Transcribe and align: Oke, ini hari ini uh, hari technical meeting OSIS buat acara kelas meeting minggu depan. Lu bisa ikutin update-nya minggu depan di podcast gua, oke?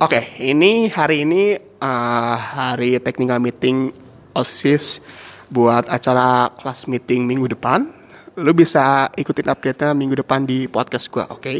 Oke, 0.00 0.32
ini 0.40 0.88
hari 0.88 1.28
ini 1.28 1.60
uh, 1.60 2.32
hari 2.32 2.96
technical 3.04 3.36
meeting 3.36 3.92
OSIS 4.32 4.96
buat 5.52 5.84
acara 5.92 6.48
kelas 6.56 6.88
meeting 6.88 7.28
minggu 7.28 7.52
depan. 7.52 7.84
Lu 8.40 8.56
bisa 8.56 9.12
ikutin 9.12 9.52
update-nya 9.52 9.92
minggu 9.92 10.16
depan 10.16 10.48
di 10.48 10.64
podcast 10.72 11.12
gua, 11.12 11.28
oke? 11.28 11.52